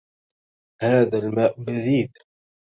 هذا 0.81 1.17
الماء 1.19 1.55
لذيذ. 1.61 2.07